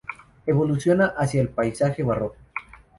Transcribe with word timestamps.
Evoluciona 0.47 1.13
hacia 1.15 1.39
el 1.43 1.49
paisaje 1.49 2.01
barroco. 2.01 2.37